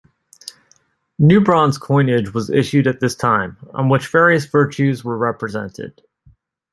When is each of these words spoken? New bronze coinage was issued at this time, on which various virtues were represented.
New 1.19 1.41
bronze 1.41 1.77
coinage 1.77 2.33
was 2.33 2.49
issued 2.49 2.87
at 2.87 2.99
this 3.01 3.13
time, 3.15 3.57
on 3.71 3.87
which 3.87 4.07
various 4.07 4.45
virtues 4.45 5.03
were 5.03 5.15
represented. 5.15 6.01